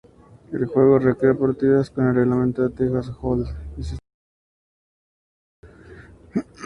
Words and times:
El 0.51 0.65
juego 0.65 0.97
recrea 0.97 1.35
partidas 1.35 1.91
con 1.91 2.07
el 2.07 2.15
reglamento 2.15 2.67
Texas 2.71 3.11
Hold 3.21 3.47
'Em 3.47 3.55
y 3.77 3.83
sistema 3.83 3.99
de 4.49 5.61
apuestas. 6.39 6.47